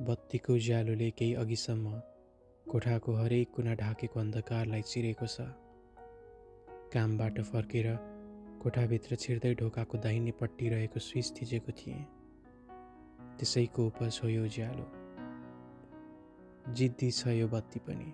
[0.00, 1.90] बत्तीको उज्यालोले केही अघिसम्म
[2.66, 5.44] कोठाको हरेक कुना ढाकेको अन्धकारलाई चिरेको छ।
[6.92, 7.88] कामबाट फर्केर
[8.62, 12.00] कोठाभित्र छिर्दै ढोकाको दाहिनेपट्टि रहेको स्विच थिचेको थिएँ।
[13.36, 14.86] त्यसैको उपज हो यो उज्यालो
[16.72, 18.08] जिद्दी छ यो बत्ती पनि।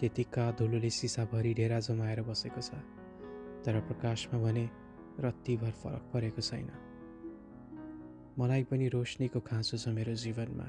[0.00, 2.80] त्यतिका धुलोले सिसाभरि ढेरा जमाएर बसेको छ
[3.60, 4.64] तर प्रकाशमा भने
[5.20, 6.68] रत्तिभर फरक परेको छैन।
[8.38, 10.64] मलाई पनि रोशनीको खाँचो छ मेरो जीवनमा।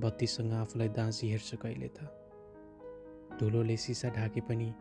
[0.00, 1.98] बत्तीसँग आफूलाई दाँजी हेर्छु कहिले त।
[3.40, 4.74] धुलोले सिसा ढाके पनि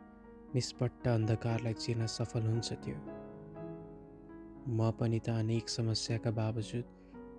[0.55, 2.95] निष्पट्ट अन्धकारलाई चिर्न सफल हुन्छ त्यो।
[4.67, 6.85] म पनि त अनेक समस्याका बावजुद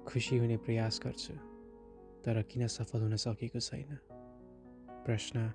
[0.08, 1.34] खुसी हुने प्रयास गर्छु
[2.24, 3.98] तर किन सफल हुन सकेको छैन?
[5.04, 5.52] प्रश्न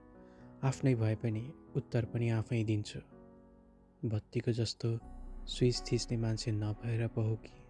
[0.63, 1.43] आफ्नै भए पनि
[1.75, 2.99] उत्तर पनि आफै दिन्छु।
[4.05, 4.99] बत्तीको जस्तो
[5.47, 7.62] स्विच थिच्ने मान्छे नभएर पो हो कि?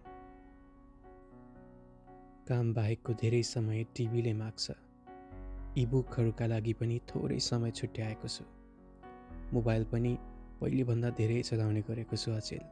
[2.48, 4.72] काम बाहेकको धेरै समय टिभीले माग्छ।
[5.78, 8.44] इबुकहरूका लागि पनि थोरै समय छुट्याएको छु।
[9.52, 10.18] मोबाइल पनि
[10.60, 12.64] पहिलेभन्दा धेरै चलाउने गरेको छु अचेल।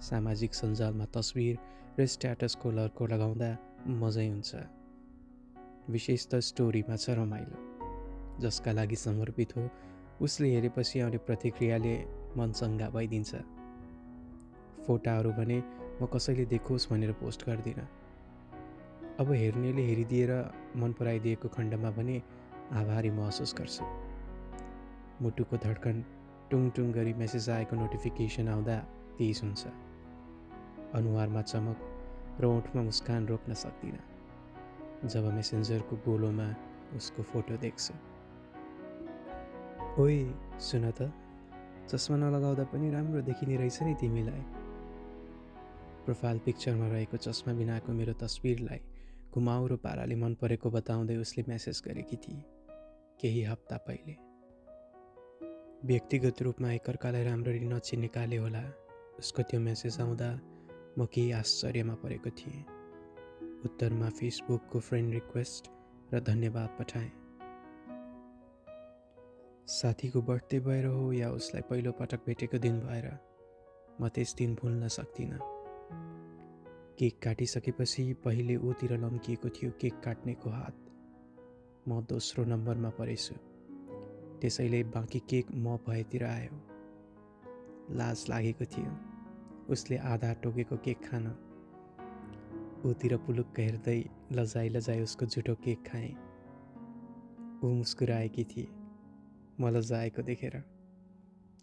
[0.00, 1.56] सामाजिक सञ्जालमा तस्विर
[1.98, 3.50] र स्ट्याटसको लर्को लगाउँदा
[4.02, 4.50] मजै हुन्छ।
[5.88, 7.56] विशेष त स्टोरीमा छ रमाइलो।
[8.40, 9.64] जसका लागि समर्पित हो
[10.20, 11.96] उसले हेरेपछि आउने प्रतिक्रियाले
[12.36, 13.32] मन चङ्गा भइदिन्छ।
[14.84, 15.58] फोटाहरू भने
[16.02, 18.01] म कसैले देखोस् भनेर पोस्ट गर्दिनँ।
[19.22, 20.30] अब हेर्नेले हेरिदिएर
[20.76, 22.22] मन पराइदिएको खण्डमा पनि
[22.74, 23.84] आभारी महसुस गर्छु।
[25.22, 26.04] मुटुको धड्कन
[26.50, 28.76] टुङ टुङ गरी मेसेज आएको नोटिफिकेसन आउँदा
[29.18, 29.62] तेज हुन्छ।
[30.94, 31.78] अनुहारमा चमक
[32.40, 34.02] र ओठमा मुस्कान रोक्न सक्दिनँ।
[35.06, 36.48] जब मेसेन्जरको गोलोमा
[36.96, 37.94] उसको फोटो देख्छु।
[40.02, 40.16] ओइ
[40.58, 41.12] सुन त
[41.88, 44.42] चस्मा नलगाउँदा पनि राम्रो देखिने रहेछ नि तिमीलाई।
[46.04, 48.80] प्रोफाइल पिक्चरमा रहेको चस्मा बिनाको मेरो तस्विरलाई
[49.34, 52.42] घुमाउरो पाराले मन परेको बताउँदै उसले म्यासेज गरेकी थिए
[53.20, 54.14] केही हप्ता पहिले।
[55.84, 58.62] व्यक्तिगत रूपमा एकअर्कालाई राम्ररी नचिनेकाले होला
[59.18, 60.28] उसको त्यो म्यासेज आउँदा
[60.98, 62.64] म केही आश्चर्यमा परेको थिएँ।
[63.64, 65.70] उत्तरमा फेसबुकको फ्रेन्ड रिक्वेस्ट
[66.12, 67.10] र धन्यवाद पठाएँ।
[69.68, 73.08] साथीको बर्थडे भएर हो या उसलाई पहिलो पटक भेटेको दिन भएर
[74.00, 75.51] म त्यस दिन भुल्न सक्दिनँ।
[77.02, 80.76] केक काटिसकेपछि पहिले ऊतिर लम्किएको थियो केक काट्नेको हात।
[81.88, 83.34] म दोस्रो नम्बरमा परेछु।
[84.40, 86.50] त्यसैले बाँकी केक म भएतिर आयो।
[87.96, 88.92] लाज लागेको थियो।
[89.68, 91.26] उसले आधा टोकेको केक खान।
[92.84, 96.14] ऊतिर पुलुक्क हेर्दै लजाइ लजाइ उसको झुटो केक खाएँ।
[97.64, 98.68] ऊ मुस्कुराएकी थिए।
[99.60, 100.64] म लजाएको देखेर।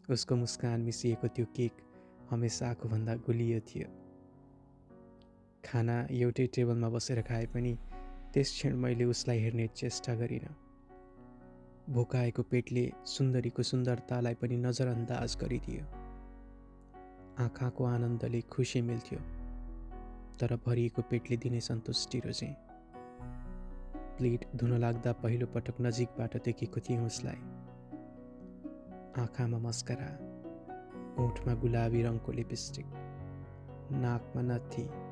[0.10, 1.72] उसको मुस्कान मिसिएको त्यो केक
[2.30, 4.09] हमेसा आफूभन्दा गुलियो थियो।
[5.64, 7.78] खाना एउटै टेबलमा बसेर खाए पनि
[8.34, 10.56] त्यस क्षण मैले उसलाई हेर्ने चेष्टा गरिनँ।
[11.90, 15.84] भोकाएको पेटले सुन्दरीको सुन्दरतालाई पनि नजरअन्दाज गरिदियो।
[17.44, 19.20] आँखाको आनन्दले खुसी मिल्थ्यो
[20.40, 22.56] तर भरिएको पेटले दिने सन्तुष्टि रोजे।
[24.18, 27.42] प्लेट धुन लाग्दा पहिलो पटक नजिकबाट देखेको थिएँ उसलाई।
[29.22, 30.10] आँखामा मस्करा
[31.24, 32.86] ओठमा गुलाबी रङको लिपस्टिक
[33.92, 35.09] नाकमा नथी।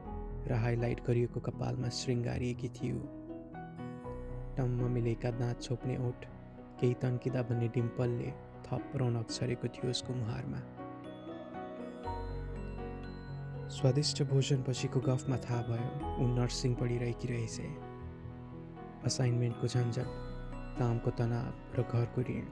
[0.47, 2.99] र हाइलाइट गरिएको कपालमा शृङ्गारिएकी थियो।
[4.57, 6.25] टम्म मिलेका दाँत छोप्ने ओठ
[6.79, 8.31] केही तन्किँदा भन्ने डिम्पलले
[8.67, 10.59] थप रौनक छरेको थियो उसको मुहारमा।
[13.67, 15.89] स्वादिष्ट भोजन पछिको गफमा थाहा भयो
[16.23, 17.59] ऊ नर्सिङ पढिरहेकी रहेछ।
[19.05, 20.07] असाइनमेन्टको झन्झट
[20.79, 22.45] कामको तनाव र घरको ऋण।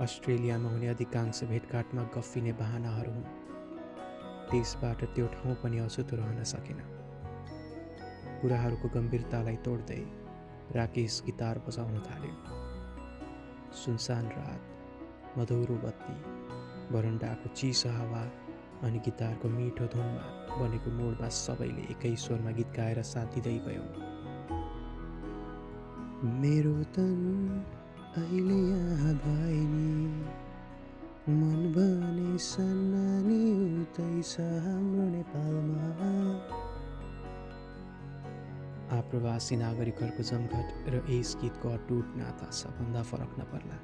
[0.00, 3.41] अस्ट्रेलियामा हुने अधिकांश भेटघाटमा गफिने बाहनाहरू हुन्।
[4.52, 6.80] त्यसबाट त्यो ठाउँ पनि अछुतो रहन सकेन।
[8.40, 10.02] कुराहरूको गम्भीरतालाई तोड्दै
[10.76, 12.36] राकेश गिटार बजाउन थाल्यो।
[13.72, 16.16] सुनसान रात मधुरो बत्ती
[16.92, 18.22] बरन्डाको चिसो हावा
[18.84, 20.24] अनि गिटारको मिठो धुनमा
[20.60, 23.84] बनेको मोडमा सबैले एकै स्वरमा गीत गाएर साथ दिँदै गयो।
[26.42, 27.16] मेरो तन
[28.16, 29.60] अहिले यहाँ भए
[31.28, 33.42] मन भने सन्नानी
[33.82, 36.08] उतै छ हाम्रो नेपालमा।
[38.98, 43.78] आप्रवासी नागरिकहरूको जमघट र यस गीतको अटुट नाता सबभन्दा फरक नपर्ला।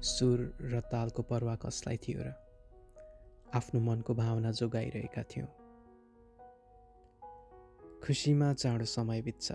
[0.00, 0.38] सुर
[0.72, 2.32] र तालको पर्वा कसलाई थियो र
[3.54, 5.48] आफ्नो मनको भावना जोगाइरहेका थियौँ।
[8.00, 9.52] खुसीमा चाँडो समय बित्छ।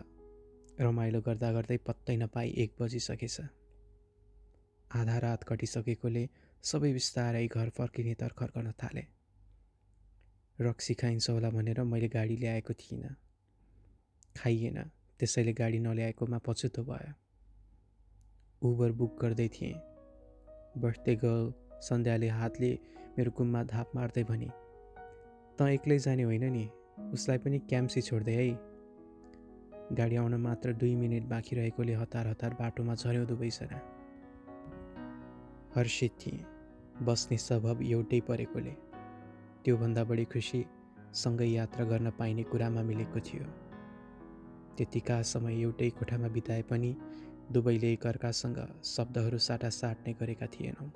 [0.80, 3.65] रमाइलो गर्दा गर्दै पत्तै नपाई एक बजिसकेछ।
[4.96, 6.24] आधा रात कटिसकेकोले
[6.64, 9.04] सबै बिस्तारै घर फर्किने तर्खर गर्न थाले।
[10.60, 13.16] रक्सी खाइन्छ होला भनेर मैले गाडी ल्याएको थिइनँ।
[14.36, 14.78] खाइएन
[15.20, 17.12] त्यसैले गाडी नल्याएकोमा पछुतो भयो।
[18.62, 19.74] उबर बुक गर्दै थिएँ।
[20.78, 21.52] बर्थडे गर्ल
[21.82, 22.72] सन्ध्याले हातले
[23.18, 24.50] मेरो कुममा धाप मार्दै भने
[25.58, 26.64] त एक्लै जाने होइन नि
[27.14, 28.48] उसलाई पनि क्याम्सी छोड्दै है।
[29.94, 33.80] गाडी आउन मात्र दुई मिनट बाँकी रहेकोले हतार हतार बाटोमा झऱ्यौँ दुवैजना
[35.76, 36.46] हर्षित थिएँ
[37.04, 38.72] बस्ने स्वभाव एउटै परेकोले
[39.66, 40.66] त्योभन्दा बढी खुसी
[41.14, 43.48] सँगै यात्रा गर्न पाइने कुरामा मिलेको थियो।
[44.78, 46.96] त्यतिका समय एउटै कोठामा बिताए पनि
[47.52, 50.90] दुवैले एकअर्कासँग शब्दहरू साटासाट नै गरेका थिएनौँ।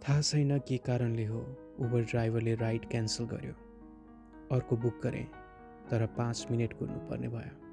[0.00, 1.40] थाहा छैन के कारणले हो
[1.78, 3.54] उबर ड्राइभरले राइड क्यान्सल गर्यो।
[4.56, 5.24] अर्को बुक गरेँ
[5.90, 7.65] तर पाँच मिनट कुर्नुपर्ने भयो।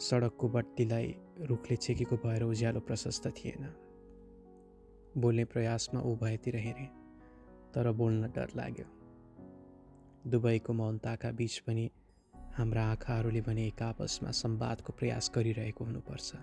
[0.00, 3.64] सडकको बत्तीलाई रुखले छेकेको भएर उज्यालो प्रशस्त थिएन।
[5.18, 6.90] बोल्ने प्रयासमा ऊ भएतिर हेरेँ
[7.74, 8.86] तर बोल्न डर लाग्यो।
[10.30, 11.90] दुबईको मौनताका बिच पनि
[12.56, 16.34] हाम्रा आँखाहरूले भने एक आपसमा संवादको प्रयास गरिरहेको हुनुपर्छ।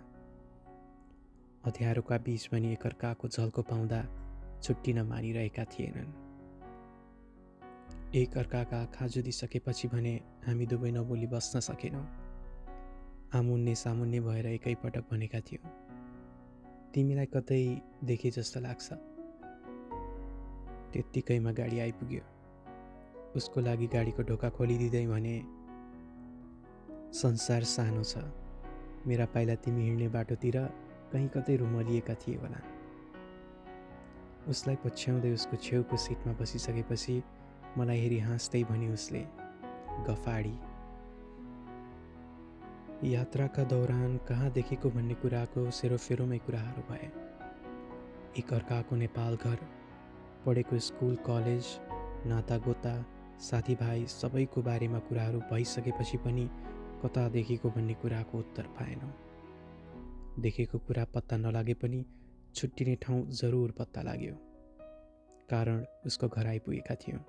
[1.66, 4.02] अध्यारोका बिच पनि एकअर्काको झल्को पाउँदा
[4.63, 6.12] छुट्टिन मानिरहेका थिएनन्।
[8.16, 12.29] एक अर्काका आँखा जुदिसकेपछि भने हामी दुवै नबोली बस्न सकेनौँ।
[13.36, 15.70] आमुन्ने सामुन्ने भएर एकैपटक भनेका थियौँ।
[16.94, 18.94] तिमीलाई कतै देखे जस्तो लाग्छ।
[20.94, 22.22] त्यत्तिकैमा गाडी आइपुग्यो।
[23.36, 25.36] उसको लागि गाडीको ढोका खोलिदिँदै भने
[27.14, 28.18] संसार सानो छ।
[29.08, 30.58] मेरा पाइला तिमी हिँड्ने बाटोतिर
[31.14, 32.62] कहीँ कतै रुमलिएका थिए होला।
[34.50, 37.22] उसलाई पछ्याउँदै उसको छेउको सिटमा बसिसकेपछि
[37.78, 39.22] मलाई हेरी हाँस्दै भने उसले
[40.10, 40.56] गफाडी।
[43.04, 47.07] यात्राका दौरान कहाँ देखेको भन्ने कुराको सेरोफेरोमै कुराहरू भए
[48.38, 49.56] एकअर्काको नेपाल घर
[50.46, 51.66] पढेको स्कुल कलेज
[52.28, 53.06] नातागोता
[53.40, 56.50] साथीभाइ सबैको बारेमा कुराहरू भइसकेपछि पनि
[57.06, 59.13] कता देखेको भन्ने कुराको उत्तर पाएनौँ
[60.40, 62.06] देखेको कुरा पत्ता नलागे पनि
[62.56, 64.36] छुट्टिने ठाउँ जरुर पत्ता लाग्यो।
[65.50, 67.19] कारण उसको घर आइपुगेका थियौँ।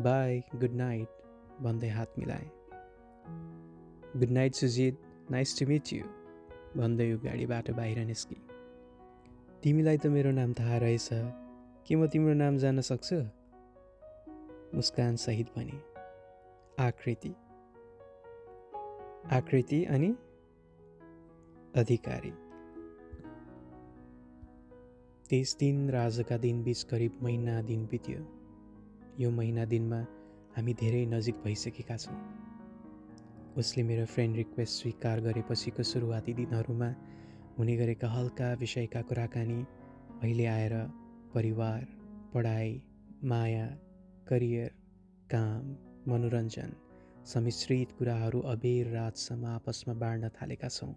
[0.00, 1.08] बाई गुड नाइट
[1.60, 2.61] भन्दै हात मिलाए।
[4.16, 4.98] Good night Sujit
[5.30, 6.04] nice to meet you
[6.76, 8.36] भन्दै यो गाडीबाट बाहिर निस्के।
[9.62, 11.08] तिमीलाई त मेरो नाम थाहा रहेछ।
[11.86, 13.16] के म तिम्रो नाम जान्न सक्छु?
[14.76, 15.80] मुस्कान सहित भने।
[16.78, 17.34] आकृति।
[19.32, 20.14] आकृति अनि
[21.76, 22.30] अधिकारी।
[25.30, 28.20] त्यस दिन राजका दिन बिच करिब महिना दिन बित्यो।
[29.20, 30.06] यो महिना दिनमा
[30.56, 32.41] हामी धेरै नजिक भइसकेका छौँ।
[33.58, 36.86] उसले मेरो फ्रेन्ड रिक्वेस्ट स्वीकार गरेपछिको सुरुवाती दिनहरूमा
[37.58, 39.60] हुने गरेका हल्का विषयका कुराकानी
[40.22, 40.74] अहिले आएर
[41.34, 41.84] परिवार
[42.34, 42.70] पढाइ
[43.24, 43.66] माया
[44.28, 44.70] करियर
[45.30, 45.68] काम
[46.12, 46.72] मनोरञ्जन
[47.26, 50.94] सम्मिश्रित कुराहरू अबेर रातसम्म आपसमा बाँड्न थालेका छौँ।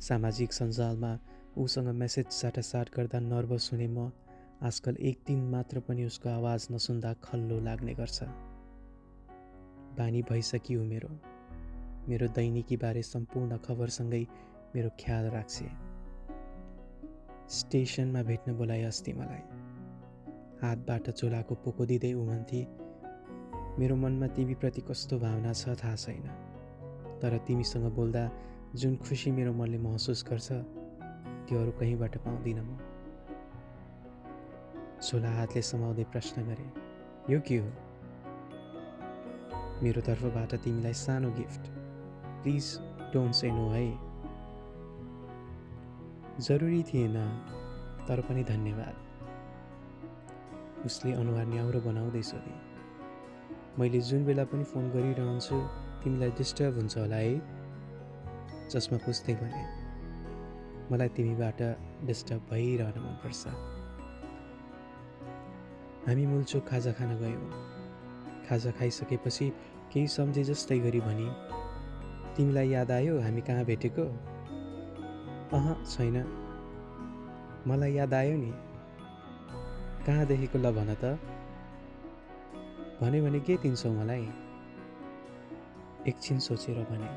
[0.00, 1.12] सामाजिक सञ्जालमा
[1.56, 4.10] उसँग मेसेज साटासाट गर्दा नर्भस हुने म
[4.62, 8.49] आजकल एक दिन मात्र पनि उसको आवाज नसुन्दा खल्लो लाग्ने गर्छ।
[10.00, 11.08] बानी भइसक्यो मेरो।
[12.08, 14.26] मेरो दैनिकीबारे सम्पूर्ण खबरसँगै
[14.74, 15.66] मेरो ख्याल राख्छे
[17.50, 19.42] स्टेसनमा भेट्न बोलाए अस्ति मलाई।
[20.62, 22.60] हातबाट चोलाको पोको दिँदै उमन्थे
[23.78, 26.26] मेरो मनमा तिमीप्रति कस्तो भावना छ थाहा छैन।
[27.20, 28.24] तर तिमीसँग बोल्दा
[28.74, 30.48] जुन खुसी मेरो मनले महसुस गर्छ
[31.46, 32.78] त्यो अरू कहीँबाट पाउँदिनँ म।
[35.02, 36.66] झोला हातले समाउँदै प्रश्न गरे
[37.34, 37.68] यो के हो?
[39.82, 41.60] मेरो तर्फबाट तिमीलाई सानो gift.
[42.42, 42.78] Please
[43.12, 43.98] don't say no है।
[46.40, 47.14] जरुरी थिएन
[48.08, 48.94] तर पनि धन्यवाद।
[50.84, 52.54] उसले अनुहार न्याउरो बनाउँदै सोधे।
[53.78, 55.68] मैले जुन बेला पनि फोन गरिरहन्छु
[56.04, 57.42] तिमीलाई डिस्टर्ब हुन्छ होला है?
[58.68, 59.64] जसमा पुस्दै भने
[60.92, 61.62] मलाई तिमीबाट
[62.04, 63.46] डिस्टर्ब भइरहन मनपर्छ।
[66.08, 67.69] हामी मुलचोक खाजा खान गयौँ।
[68.50, 69.52] खाजा खाइसकेपछि
[69.92, 71.50] केही सम्झे जस्तै गरी भने
[72.36, 74.04] तिमीलाई याद आयो हामी कहाँ भेटेको?
[75.52, 76.16] अह छैन।
[77.66, 78.52] मलाई याद आयो नि।
[80.06, 81.18] कहाँदेखिको ल भन त।
[83.00, 84.28] भन्यो भने के दिन्छौ मलाई?
[86.08, 87.10] एकछिन सोचेर भने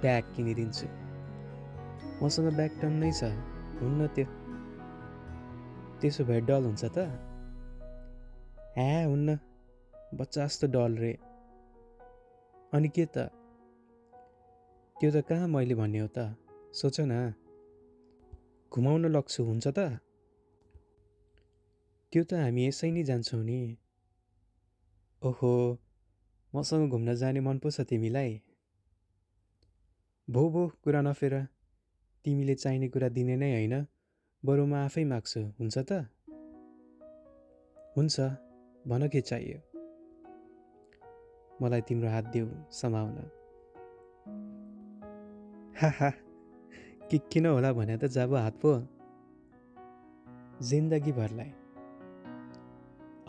[0.00, 0.86] ब्याग किनिदिन्छु।
[2.24, 3.24] मसँग ब्याग टन्नै छ।
[3.82, 4.24] हुन्न त्यो।
[6.00, 6.98] त्यसो भए डल हुन्छ त?
[8.76, 9.38] ह्या हुन्न।
[10.14, 11.18] बच्चा जस्तो डल रे।
[12.72, 13.18] अनि के त?
[15.00, 15.16] त्यो त?
[15.16, 16.36] कहाँ मैले भन्ने हो त?
[16.72, 17.34] सोच न।
[18.72, 19.78] घुमाउन लग्छु हुन्छ त?
[22.12, 22.34] त्यो त?
[22.34, 23.76] हामी यसै नै जान्छौँ नि।
[25.22, 25.78] ओहो
[26.54, 28.42] मसँग घुम्न जाने मन पो छ तिमीलाई।
[30.30, 31.44] भो भो कुरा नफेर।
[32.24, 33.86] तिमीले चाहिने कुरा दिने नै होइन।
[34.44, 35.92] बरु म आफै माग्छु हुन्छ त?
[37.96, 38.20] हुन्छ
[38.86, 39.69] भन के चाहियो।
[41.62, 43.16] मलाई तिम्रो हात देऊ समाउन।
[45.76, 46.10] हा
[47.10, 48.72] कि किन होला भने त जाबो हात पो।
[50.62, 51.50] जिन्दगीभरलाई।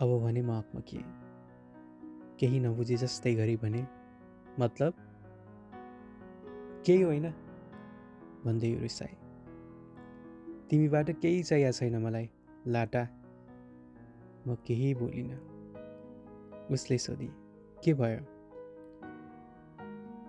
[0.00, 1.04] अब भने म अकमकिएँ
[2.40, 3.86] केही नबुझे जस्तै गरी भने
[4.60, 4.92] मतलब?
[6.86, 7.30] केही होइन
[8.44, 9.14] भन्दै यो रिसाए
[10.70, 12.30] तिमीबाट केही चाहिएको छैन मलाई
[12.66, 13.02] लाटा।
[14.46, 15.38] म केही बोलिनँ।
[16.70, 17.41] उसले सोधी।
[17.84, 18.20] के भयो?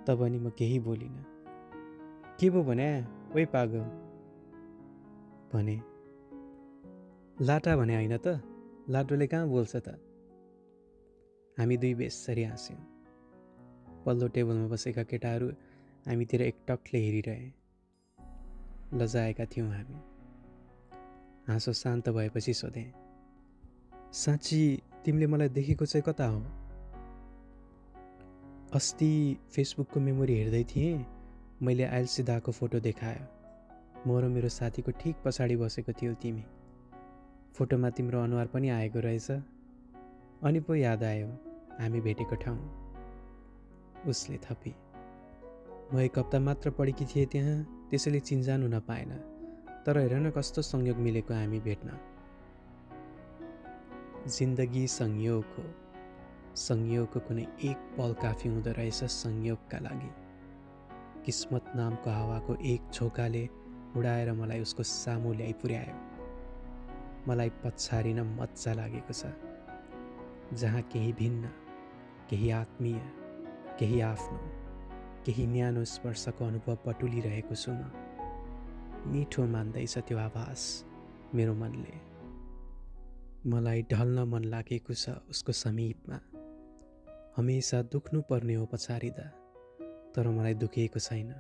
[0.08, 1.26] तब नि म केही बोलिनँ।
[2.40, 3.06] के पो भने
[3.36, 3.80] ओइ पागल?
[5.54, 5.82] भने
[7.46, 8.42] लाटा भने होइन त
[8.90, 9.90] लाटोले कहाँ बोल्छ त?
[11.60, 12.80] हामी दुई बेसरी हाँस्यौँ।
[14.06, 15.48] पल्लो टेबलमा बसेका केटाहरू
[16.08, 17.52] हामीतिर एकटकले हेरिरहे।
[18.94, 19.96] लजाएका थियौँ हामी।
[21.48, 22.94] हाँसो शान्त भएपछि सोधेँ
[24.14, 26.63] साँच्ची तिमीले मलाई देखेको चाहिँ कता हो?
[28.74, 31.06] अस्ति फेसबुकको मेमोरी हेर्दै थिएँ।
[31.62, 33.26] मैले आइलसिदाको फोटो देखायो।
[34.08, 36.44] म र मेरो साथीको ठिक पछाडि बसेको थियो तिमी।
[37.54, 39.32] फोटोमा तिम्रो अनुहार पनि आएको रहेछ।
[40.44, 41.28] अनि पो याद आयो
[41.80, 42.58] हामी भेटेको ठाउँ।
[44.08, 44.76] उसले थपी।
[45.94, 49.10] म एक हप्ता मात्र पढेकी थिएँ त्यहाँ त्यसैले चिन्जान हुन पाएन।
[49.86, 51.90] तर हेर न कस्तो संयोग मिलेको हामी भेट्न।
[54.28, 55.83] जिन्दगी संयोग हो।
[56.56, 60.10] संयोगको कुनै एक पल काफी हुँदो रहेछ संयोगका लागि।
[61.26, 63.44] किस्मत नामको हावाको एक झोकाले
[63.98, 65.96] उडाएर मलाई उसको सामु ल्याइ पुर्यायो
[67.28, 69.34] मलाई पछारिन मजा लागेको छ।
[70.54, 71.50] जहाँ केही भिन्न
[72.30, 73.00] केही आत्मीय
[73.80, 74.40] केही आफ्नो
[75.26, 77.82] केही न्यानो स्पर्शको अनुभव बटुलिरहेको छु म।
[79.10, 80.62] मिठो मान्दैछ त्यो आभास
[81.36, 81.96] मेरो मनले।
[83.50, 86.20] मलाई ढल्न मन लागेको छ उसको समीपमा।
[87.38, 89.24] हमेसा दुख्नु पर्ने हो पछारिँदा
[90.16, 91.34] तर मलाई दुखिएको छैन।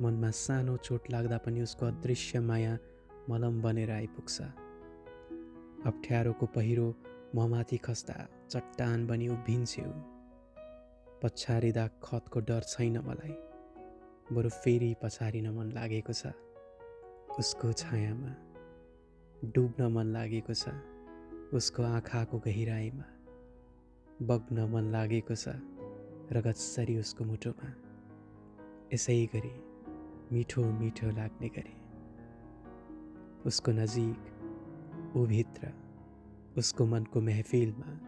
[0.00, 2.74] मनमा सानो चोट लाग्दा पनि उसको अदृश्य माया
[3.30, 4.42] मलम बनेर आइपुग्छ।
[5.88, 6.88] अप्ठ्यारोको पहिरो
[7.34, 8.16] ममाथि खस्दा
[8.50, 9.92] चट्टान बनी उभिन्छ्यौ।
[11.22, 13.34] पछारिँदा खतको डर छैन मलाई।
[14.32, 16.36] बरु फेरि पछारिन मन लागेको छ।
[17.38, 18.36] उसको छायामा
[19.44, 20.76] डुब्न मन लागेको छ।
[21.54, 23.13] उसको आँखाको गहिराइमा
[24.26, 25.48] बग्न मन लागेको छ
[26.32, 27.70] रगतसरी उसको मुटुमा।
[28.94, 29.54] यसै गरी
[30.32, 31.76] मिठो मिठो लाग्ने गरी।
[33.46, 35.72] उसको नजिक उभित्र
[36.58, 38.00] उसको मनको महफिलमा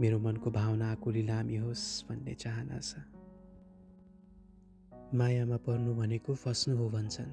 [0.00, 2.94] मेरो मनको भावनाको लिलामी होस् भन्ने चाहना छ।
[5.14, 7.32] मायामा पर्नु भनेको फस्नु हो भन्छन्।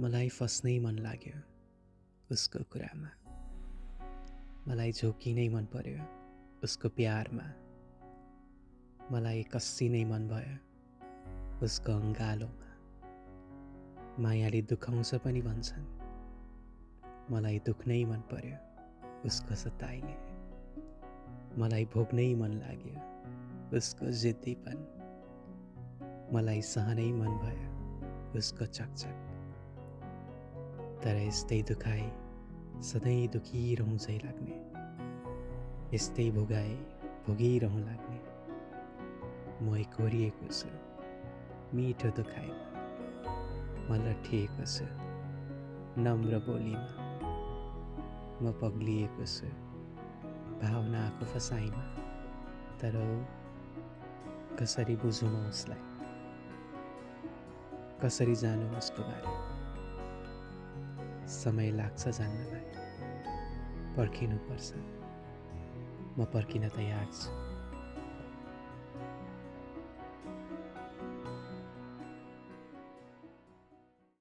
[0.00, 1.42] मलाई फस्नै मन लाग्यो
[2.30, 3.10] उसको कुरामा।
[4.68, 6.19] मलाई झोकी मन पर्यो।
[6.64, 7.44] उसको प्यारमा।
[9.12, 10.56] मलाई कस्सी नै मन भयो
[11.64, 12.68] उसको अङ्गालोमा
[14.22, 15.86] मायाले दुखाउँछ पनि भन्छन्।
[17.32, 18.58] मलाई दुख्नै मन पर्यो
[19.26, 20.16] उसको सताइले
[21.58, 24.78] मलाई भोग्नै मन लाग्यो उसको जिद्दीपन
[26.32, 27.68] मलाई सहनै मन भयो
[28.38, 29.16] उसको चकचक।
[31.04, 32.10] तर यस्तै दुखाए
[32.82, 34.69] सधैँ दुखिरहँ चाहिँ लाग्ने।
[35.94, 36.74] यस्तै भोगाए
[37.26, 38.18] भोगिरहँ लाग्ने।
[39.62, 40.68] म कोरिएको छु।
[41.76, 42.66] मिठो दुखाइमा
[43.90, 44.84] म लठिएको छु।
[46.00, 46.92] नम्र बोलीमा।
[48.42, 49.46] म पग्लिएको छु।
[50.62, 51.84] भावनाको फसाइमा।
[52.78, 53.26] तर
[54.60, 55.82] कसरी बुझौँ उसलाई?
[58.04, 59.34] कसरी जानु उसको बारे?
[61.28, 62.64] समय लाग्छ जान्नलाई।
[63.96, 64.99] पर्खिनुपर्छ।
[66.20, 67.49] म पर्खिन तयार छु।